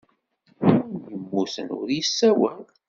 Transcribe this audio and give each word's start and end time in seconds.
Win 0.59 0.85
yemmuten 1.11 1.67
ur 1.79 1.87
yessawal. 1.97 2.61